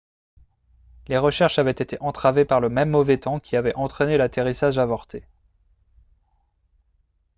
[1.09, 5.27] les recherches avaient été entravées par le même mauvais temps qui avait entraîné l'atterrissage avorté